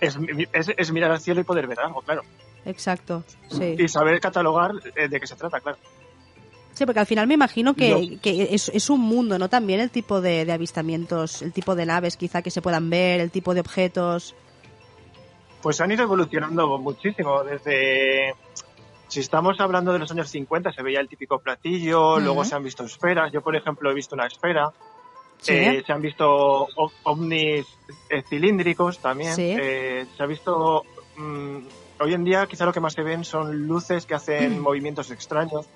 es, 0.00 0.18
es- 0.52 0.74
es 0.76 0.92
mirar 0.92 1.10
al 1.10 1.20
cielo 1.20 1.40
y 1.40 1.44
poder 1.44 1.66
ver 1.66 1.80
algo, 1.80 2.00
claro. 2.02 2.22
Exacto, 2.64 3.24
sí. 3.50 3.74
Y 3.78 3.88
saber 3.88 4.20
catalogar 4.20 4.72
eh, 4.94 5.08
de 5.08 5.20
qué 5.20 5.26
se 5.26 5.34
trata, 5.36 5.60
claro. 5.60 5.78
Sí, 6.74 6.86
porque 6.86 7.00
al 7.00 7.06
final 7.06 7.26
me 7.26 7.34
imagino 7.34 7.74
que, 7.74 8.18
que 8.22 8.48
es, 8.54 8.70
es 8.70 8.90
un 8.90 9.00
mundo, 9.00 9.38
¿no? 9.38 9.48
También 9.48 9.80
el 9.80 9.90
tipo 9.90 10.20
de, 10.20 10.44
de 10.44 10.52
avistamientos, 10.52 11.42
el 11.42 11.52
tipo 11.52 11.74
de 11.74 11.84
naves 11.84 12.16
quizá 12.16 12.42
que 12.42 12.50
se 12.50 12.62
puedan 12.62 12.88
ver, 12.88 13.20
el 13.20 13.30
tipo 13.30 13.52
de 13.54 13.60
objetos. 13.60 14.34
Pues 15.62 15.80
han 15.80 15.90
ido 15.92 16.04
evolucionando 16.04 16.78
muchísimo. 16.78 17.42
Desde. 17.44 18.34
Si 19.10 19.18
estamos 19.18 19.58
hablando 19.58 19.92
de 19.92 19.98
los 19.98 20.10
años 20.12 20.30
50, 20.30 20.72
se 20.72 20.82
veía 20.84 21.00
el 21.00 21.08
típico 21.08 21.40
platillo, 21.40 22.20
luego 22.20 22.44
se 22.44 22.54
han 22.54 22.62
visto 22.62 22.84
esferas. 22.84 23.32
Yo, 23.32 23.42
por 23.42 23.56
ejemplo, 23.56 23.90
he 23.90 23.94
visto 23.94 24.14
una 24.14 24.26
esfera. 24.26 24.70
Sí. 25.40 25.52
Eh, 25.52 25.82
se 25.84 25.92
han 25.92 26.00
visto 26.00 26.68
ovnis 27.02 27.66
eh, 28.08 28.22
cilíndricos 28.28 29.00
también. 29.00 29.34
Sí. 29.34 29.56
Eh, 29.60 30.06
se 30.16 30.22
ha 30.22 30.26
visto. 30.26 30.84
mm, 31.16 31.56
hoy 31.98 32.14
en 32.14 32.22
día, 32.24 32.46
quizá 32.46 32.64
lo 32.64 32.72
que 32.72 32.78
más 32.78 32.92
se 32.92 33.02
ven 33.02 33.24
son 33.24 33.66
luces 33.66 34.06
que 34.06 34.14
hacen 34.14 34.58
Mm. 34.60 34.62
movimientos 34.62 35.10
extraños, 35.10 35.66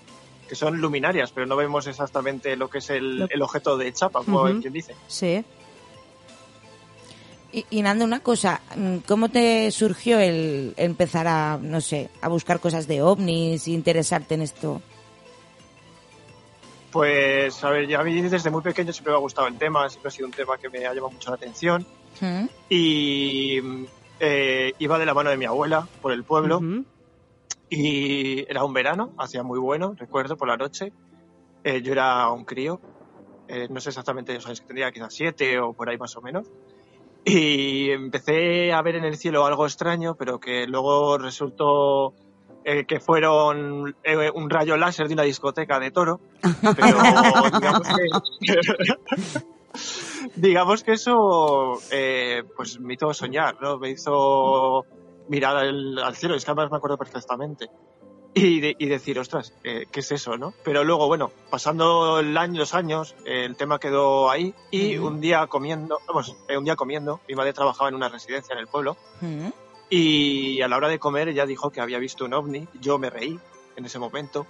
que 0.48 0.54
son 0.54 0.80
luminarias, 0.80 1.32
pero 1.32 1.44
no 1.44 1.56
vemos 1.56 1.88
exactamente 1.88 2.54
lo 2.56 2.70
que 2.70 2.78
es 2.78 2.90
el, 2.90 3.28
objeto 3.42 3.76
de 3.76 3.92
chapa, 3.92 4.22
como 4.24 4.44
quien 4.60 4.72
dice. 4.72 4.94
Sí. 5.08 5.44
Y, 7.54 7.66
y 7.70 7.82
Nando, 7.82 8.04
una 8.04 8.18
cosa, 8.18 8.60
mm, 8.74 8.96
¿cómo 9.06 9.28
te 9.28 9.70
surgió 9.70 10.18
el 10.18 10.74
empezar 10.76 11.28
a, 11.28 11.56
no 11.62 11.80
sé, 11.80 12.10
a 12.20 12.28
buscar 12.28 12.58
cosas 12.58 12.88
de 12.88 13.00
ovnis, 13.00 13.68
interesarte 13.68 14.34
en 14.34 14.42
esto? 14.42 14.82
Pues, 16.90 17.62
a 17.62 17.70
ver, 17.70 17.86
ya 17.86 18.00
a 18.00 18.04
mí 18.04 18.20
desde 18.22 18.50
muy 18.50 18.60
pequeño 18.60 18.92
siempre 18.92 19.12
me 19.12 19.18
ha 19.18 19.20
gustado 19.20 19.46
el 19.46 19.56
tema, 19.56 19.88
siempre 19.88 20.08
ha 20.08 20.10
sido 20.10 20.26
un 20.26 20.32
tema 20.32 20.58
que 20.58 20.68
me 20.68 20.84
ha 20.84 20.92
llamado 20.92 21.12
mucho 21.12 21.30
la 21.30 21.36
atención. 21.36 21.86
¿Mm? 22.20 22.46
Y 22.68 23.60
eh, 24.18 24.72
iba 24.80 24.98
de 24.98 25.06
la 25.06 25.14
mano 25.14 25.30
de 25.30 25.36
mi 25.36 25.44
abuela 25.44 25.86
por 26.02 26.10
el 26.10 26.24
pueblo 26.24 26.60
y 27.70 28.50
era 28.50 28.64
un 28.64 28.72
verano, 28.72 29.12
hacía 29.16 29.44
muy 29.44 29.60
bueno, 29.60 29.94
recuerdo, 29.96 30.36
por 30.36 30.48
la 30.48 30.56
noche. 30.56 30.92
Eh, 31.62 31.82
yo 31.82 31.92
era 31.92 32.28
un 32.30 32.44
crío, 32.44 32.80
eh, 33.46 33.68
no 33.70 33.80
sé 33.80 33.90
exactamente 33.90 34.34
los 34.34 34.44
años 34.46 34.60
que 34.60 34.66
tendría, 34.66 34.90
quizás 34.90 35.14
siete 35.14 35.60
o 35.60 35.72
por 35.72 35.88
ahí 35.88 35.98
más 35.98 36.16
o 36.16 36.20
menos. 36.20 36.48
Y 37.24 37.90
empecé 37.90 38.72
a 38.72 38.82
ver 38.82 38.96
en 38.96 39.04
el 39.04 39.16
cielo 39.16 39.46
algo 39.46 39.64
extraño, 39.66 40.14
pero 40.14 40.38
que 40.38 40.66
luego 40.66 41.16
resultó 41.16 42.12
eh, 42.64 42.84
que 42.86 43.00
fueron 43.00 43.94
eh, 44.02 44.30
un 44.34 44.48
rayo 44.48 44.76
láser 44.76 45.08
de 45.08 45.14
una 45.14 45.22
discoteca 45.22 45.78
de 45.78 45.90
toro. 45.90 46.20
Pero 46.42 46.98
digamos 47.58 48.38
que, 48.40 49.40
digamos 50.36 50.84
que 50.84 50.92
eso 50.92 51.78
eh, 51.90 52.42
pues 52.56 52.80
me 52.80 52.94
hizo 52.94 53.12
soñar, 53.14 53.60
¿no? 53.60 53.78
Me 53.78 53.90
hizo 53.90 54.84
mirar 55.28 55.56
al, 55.56 55.98
al 55.98 56.16
cielo, 56.16 56.34
es 56.34 56.44
que 56.44 56.50
además 56.50 56.70
me 56.70 56.76
acuerdo 56.76 56.98
perfectamente. 56.98 57.68
Y, 58.46 58.60
de- 58.60 58.74
y 58.78 58.86
decir, 58.86 59.16
ostras, 59.20 59.52
eh, 59.62 59.86
¿qué 59.92 60.00
es 60.00 60.10
eso, 60.10 60.36
no? 60.36 60.54
Pero 60.64 60.82
luego, 60.82 61.06
bueno, 61.06 61.30
pasando 61.50 62.18
el 62.18 62.36
año, 62.36 62.58
los 62.58 62.74
años, 62.74 63.14
eh, 63.24 63.44
el 63.44 63.54
tema 63.56 63.78
quedó 63.78 64.28
ahí 64.28 64.52
y 64.72 64.98
Ujú. 64.98 65.06
un 65.06 65.20
día 65.20 65.46
comiendo, 65.46 66.00
vamos, 66.08 66.34
eh, 66.48 66.56
un 66.58 66.64
día 66.64 66.74
comiendo, 66.74 67.20
mi 67.28 67.36
madre 67.36 67.52
trabajaba 67.52 67.88
en 67.90 67.94
una 67.94 68.08
residencia 68.08 68.52
en 68.54 68.58
el 68.58 68.66
pueblo 68.66 68.96
¿Mm? 69.20 69.48
y 69.88 70.60
a 70.62 70.66
la 70.68 70.76
hora 70.76 70.88
de 70.88 70.98
comer 70.98 71.28
ella 71.28 71.46
dijo 71.46 71.70
que 71.70 71.80
había 71.80 71.98
visto 71.98 72.24
un 72.24 72.34
ovni. 72.34 72.66
Yo 72.80 72.98
me 72.98 73.08
reí 73.08 73.38
en 73.76 73.84
ese 73.84 74.00
momento, 74.00 74.46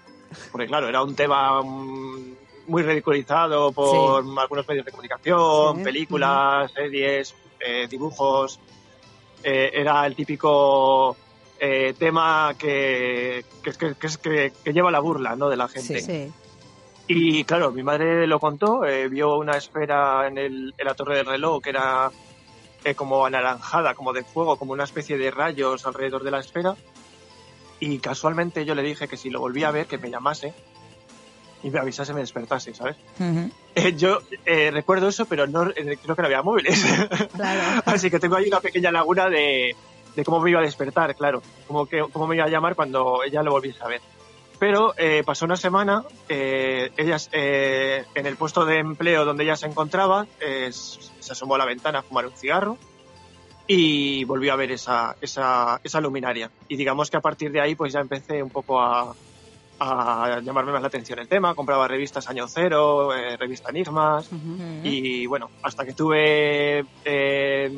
porque 0.50 0.66
claro, 0.66 0.88
era 0.88 1.02
un 1.02 1.14
tema 1.14 1.60
mm, 1.62 2.36
muy 2.68 2.82
ridiculizado 2.82 3.72
por 3.72 4.24
algunos 4.40 4.66
medios 4.66 4.86
de 4.86 4.92
comunicación, 4.92 5.76
Sí. 5.78 5.82
películas, 5.84 6.72
series, 6.72 7.34
eh, 7.60 7.86
dibujos. 7.90 8.58
Eh, 9.42 9.70
era 9.74 10.06
el 10.06 10.14
típico 10.16 11.14
eh, 11.58 11.94
tema 11.98 12.54
que, 12.58 13.44
que, 13.62 13.72
que, 13.72 14.52
que 14.64 14.72
lleva 14.72 14.90
la 14.90 15.00
burla 15.00 15.36
¿no? 15.36 15.48
de 15.48 15.56
la 15.56 15.68
gente. 15.68 16.00
Sí. 16.00 16.32
Y 17.06 17.44
claro, 17.44 17.70
mi 17.70 17.82
madre 17.82 18.26
lo 18.26 18.40
contó, 18.40 18.84
eh, 18.84 19.08
vio 19.08 19.36
una 19.36 19.56
esfera 19.56 20.26
en, 20.26 20.38
el, 20.38 20.74
en 20.76 20.86
la 20.86 20.94
torre 20.94 21.18
del 21.18 21.26
reloj 21.26 21.62
que 21.62 21.70
era 21.70 22.10
eh, 22.82 22.94
como 22.94 23.26
anaranjada, 23.26 23.94
como 23.94 24.12
de 24.12 24.24
fuego, 24.24 24.56
como 24.56 24.72
una 24.72 24.84
especie 24.84 25.18
de 25.18 25.30
rayos 25.30 25.86
alrededor 25.86 26.24
de 26.24 26.30
la 26.30 26.40
esfera. 26.40 26.74
Y 27.78 27.98
casualmente 27.98 28.64
yo 28.64 28.74
le 28.74 28.82
dije 28.82 29.08
que 29.08 29.16
si 29.16 29.28
lo 29.28 29.40
volvía 29.40 29.68
a 29.68 29.72
ver, 29.72 29.86
que 29.86 29.98
me 29.98 30.10
llamase 30.10 30.54
y 31.62 31.70
me 31.70 31.80
avisase, 31.80 32.12
me 32.12 32.20
despertase, 32.20 32.74
¿sabes? 32.74 32.96
Eh, 33.74 33.94
yo 33.96 34.20
eh, 34.44 34.70
recuerdo 34.70 35.08
eso, 35.08 35.24
pero 35.24 35.46
no 35.46 35.70
eh, 35.70 35.98
creo 36.02 36.14
que 36.14 36.22
no 36.22 36.26
había 36.26 36.42
móviles. 36.42 36.84
Claro. 37.34 37.82
Así 37.86 38.10
que 38.10 38.18
tengo 38.20 38.36
ahí 38.36 38.48
una 38.48 38.60
pequeña 38.60 38.92
laguna 38.92 39.30
de, 39.30 39.74
de 40.14 40.24
cómo 40.24 40.40
me 40.40 40.50
iba 40.50 40.60
a 40.60 40.62
despertar, 40.64 41.14
claro. 41.14 41.42
Cómo, 41.66 41.86
que, 41.86 42.04
cómo 42.12 42.26
me 42.26 42.36
iba 42.36 42.44
a 42.44 42.48
llamar 42.48 42.74
cuando 42.74 43.22
ella 43.24 43.42
lo 43.42 43.52
volviese 43.52 43.82
a 43.82 43.88
ver. 43.88 44.00
Pero 44.58 44.94
eh, 44.96 45.22
pasó 45.26 45.44
una 45.44 45.56
semana, 45.56 46.04
eh, 46.28 46.92
ella 46.96 47.16
eh, 47.32 48.04
en 48.14 48.26
el 48.26 48.36
puesto 48.36 48.64
de 48.64 48.78
empleo 48.78 49.24
donde 49.24 49.44
ella 49.44 49.56
se 49.56 49.66
encontraba, 49.66 50.26
eh, 50.40 50.70
se 50.72 51.32
asomó 51.32 51.56
a 51.56 51.58
la 51.58 51.64
ventana 51.64 51.98
a 51.98 52.02
fumar 52.02 52.26
un 52.26 52.32
cigarro 52.32 52.78
y 53.66 54.24
volvió 54.24 54.52
a 54.52 54.56
ver 54.56 54.70
esa, 54.70 55.16
esa, 55.20 55.80
esa 55.82 56.00
luminaria. 56.00 56.50
Y 56.68 56.76
digamos 56.76 57.10
que 57.10 57.16
a 57.16 57.20
partir 57.20 57.50
de 57.50 57.60
ahí 57.60 57.74
pues 57.74 57.92
ya 57.92 58.00
empecé 58.00 58.42
un 58.42 58.50
poco 58.50 58.80
a, 58.80 59.14
a 59.80 60.40
llamarme 60.40 60.72
más 60.72 60.82
la 60.82 60.88
atención 60.88 61.18
el 61.18 61.28
tema. 61.28 61.54
Compraba 61.54 61.88
revistas 61.88 62.28
Año 62.28 62.46
Cero, 62.46 63.14
eh, 63.14 63.36
revista 63.36 63.70
Enigmas, 63.70 64.26
Ujú. 64.28 64.38
¿Mm? 64.38 64.80
y 64.84 65.26
bueno, 65.26 65.50
hasta 65.62 65.84
que 65.84 65.94
tuve, 65.94 66.84
eh, 67.04 67.72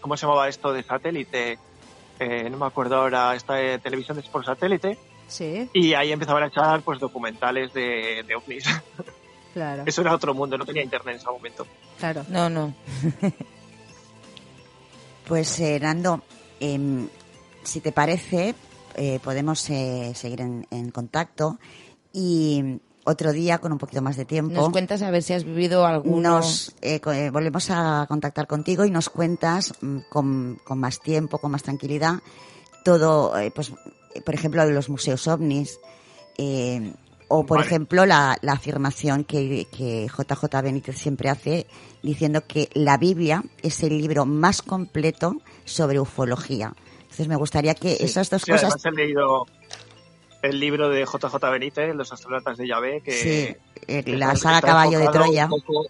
¿cómo 0.00 0.16
se 0.16 0.26
llamaba 0.26 0.48
esto 0.48 0.72
de 0.72 0.82
satélite? 0.82 1.58
Eh, 2.18 2.48
no 2.50 2.56
me 2.56 2.66
acuerdo 2.66 2.96
ahora, 2.96 3.34
esta 3.34 3.54
de 3.54 3.78
televisión 3.78 4.22
por 4.32 4.44
satélite. 4.44 4.98
Sí, 5.28 5.68
Y 5.72 5.94
ahí 5.94 6.12
empezaban 6.12 6.44
a 6.44 6.46
echar 6.46 6.82
pues 6.82 7.00
documentales 7.00 7.72
de, 7.72 8.24
de 8.26 8.36
ovnis. 8.36 8.64
claro. 9.54 9.82
Eso 9.86 10.00
era 10.00 10.14
otro 10.14 10.34
mundo, 10.34 10.56
no 10.56 10.64
tenía 10.64 10.82
internet 10.82 11.14
en 11.16 11.20
ese 11.20 11.30
momento. 11.30 11.66
Claro. 11.98 12.24
No, 12.28 12.48
no. 12.48 12.74
Pues, 15.26 15.58
eh, 15.58 15.80
Nando, 15.80 16.22
em, 16.60 17.08
si 17.64 17.80
te 17.80 17.90
parece, 17.90 18.54
eh, 18.94 19.18
podemos 19.24 19.68
eh, 19.70 20.12
seguir 20.14 20.40
en, 20.40 20.68
en 20.70 20.92
contacto 20.92 21.58
y 22.12 22.78
otro 23.06 23.32
día, 23.32 23.58
con 23.58 23.72
un 23.72 23.78
poquito 23.78 24.02
más 24.02 24.16
de 24.16 24.24
tiempo, 24.24 24.54
Nos 24.54 24.70
cuentas 24.70 25.00
a 25.02 25.10
ver 25.10 25.22
si 25.22 25.32
has 25.32 25.44
vivido 25.44 25.86
alguno. 25.86 26.20
nos 26.38 26.74
eh, 26.82 27.00
eh, 27.14 27.30
volvemos 27.30 27.70
a 27.70 28.04
contactar 28.08 28.46
contigo 28.46 28.84
y 28.84 28.90
nos 28.90 29.08
cuentas 29.08 29.72
mm, 29.80 29.98
con, 30.10 30.58
con 30.64 30.78
más 30.80 31.00
tiempo, 31.00 31.38
con 31.38 31.52
más 31.52 31.62
tranquilidad, 31.62 32.16
todo, 32.84 33.38
eh, 33.38 33.50
pues, 33.54 33.72
por 34.24 34.34
ejemplo, 34.34 34.66
de 34.66 34.72
los 34.72 34.88
museos 34.88 35.26
ovnis, 35.28 35.78
eh, 36.36 36.92
o 37.28 37.44
por 37.46 37.58
Vale. 37.58 37.66
ejemplo 37.66 38.06
la, 38.06 38.36
la 38.42 38.52
afirmación 38.52 39.24
que, 39.24 39.66
que 39.70 40.06
JJ 40.08 40.62
Benítez 40.62 40.96
siempre 40.98 41.28
hace, 41.30 41.66
diciendo 42.02 42.42
que 42.46 42.68
la 42.74 42.98
Biblia 42.98 43.42
es 43.62 43.82
el 43.82 43.98
libro 43.98 44.26
más 44.26 44.62
completo 44.62 45.36
sobre 45.64 45.98
ufología. 45.98 46.72
Entonces 47.02 47.28
me 47.28 47.36
gustaría 47.36 47.74
que 47.74 47.96
esas 48.00 48.30
dos 48.30 48.42
Sí, 48.42 48.52
cosas 48.52 48.74
Además 48.74 48.84
he 48.86 48.90
leído 48.92 49.46
el 50.46 50.60
libro 50.60 50.88
de 50.88 51.04
JJ 51.04 51.34
Benítez, 51.50 51.94
Los 51.94 52.12
astronautas 52.12 52.56
de 52.56 52.66
Yahvé, 52.68 53.00
que... 53.02 53.12
Sí, 53.12 53.56
eh, 53.86 54.02
que 54.02 54.16
la 54.16 54.34
saga 54.36 54.60
Caballo 54.60 54.98
de 54.98 55.08
Troya. 55.08 55.48
poco- 55.48 55.86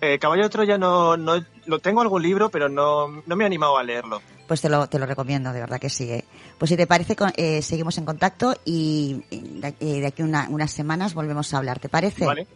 Eh, 0.00 0.18
Caballo 0.18 0.44
de 0.44 0.48
Troya 0.50 0.78
no, 0.78 1.16
no... 1.16 1.34
Lo 1.66 1.78
tengo 1.78 2.00
algún 2.00 2.22
libro, 2.22 2.48
pero 2.50 2.68
no, 2.68 3.08
no 3.26 3.36
me 3.36 3.44
he 3.44 3.46
animado 3.46 3.76
a 3.78 3.82
leerlo. 3.82 4.20
Pues 4.48 4.60
te 4.60 4.68
lo, 4.68 4.88
te 4.88 4.98
lo 4.98 5.06
recomiendo, 5.06 5.52
de 5.52 5.60
verdad 5.60 5.78
que 5.78 5.90
sí. 5.90 6.10
eh. 6.10 6.24
Pues 6.58 6.68
si 6.70 6.76
te 6.76 6.86
parece, 6.86 7.14
con- 7.14 7.32
eh, 7.36 7.62
seguimos 7.62 7.96
en 7.98 8.04
contacto 8.04 8.54
y 8.64 9.22
de, 9.30 9.74
eh, 9.80 10.00
de 10.00 10.06
aquí 10.06 10.22
una- 10.22 10.48
unas 10.50 10.70
semanas 10.72 11.14
volvemos 11.14 11.52
a 11.54 11.58
hablar, 11.58 11.78
¿te 11.78 11.88
parece? 11.88 12.24
¿Vale? 12.26 12.46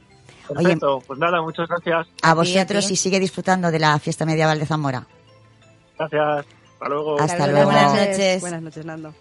Oye- 0.49 0.57
Perfecto. 0.63 1.03
Pues 1.07 1.19
nada, 1.19 1.41
muchas 1.41 1.69
gracias. 1.69 2.07
A 2.23 2.35
vosotros 2.35 2.91
y 2.91 2.97
sigue 2.97 3.21
disfrutando 3.21 3.71
de 3.71 3.79
la 3.79 3.99
fiesta 3.99 4.27
medieval 4.27 4.59
de 4.59 4.67
Zamora. 4.67 5.07
Gracias. 5.99 6.47
Hasta 6.75 6.89
luego. 6.89 7.21
Hasta 7.21 7.47
luego. 7.47 7.65
buenas 7.71 7.95
noches. 7.95 8.41
Buenas 8.41 8.63
noches, 8.63 8.85
Nando. 8.85 9.15